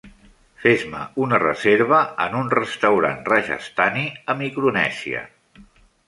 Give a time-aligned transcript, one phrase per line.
[0.61, 5.21] Fes-me una reserva en un restaurant rajasthani a Micronèsia